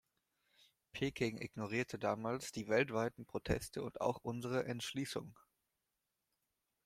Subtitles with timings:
[0.93, 5.37] Peking ignorierte damals die weltweiten Proteste und auch unsere Entschließung.